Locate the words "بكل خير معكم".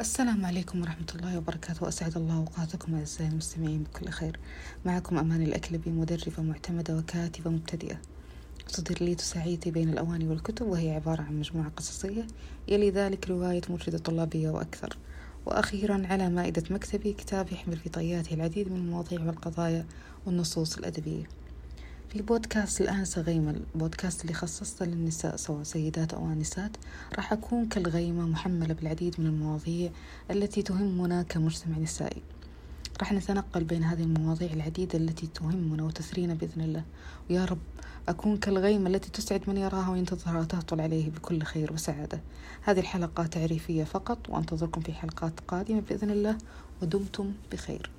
3.82-5.18